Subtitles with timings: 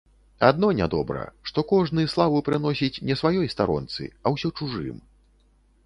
[0.47, 4.97] Адно нядобра, што кожны славу прыносіць не сваёй старонцы, а ўсё чужым.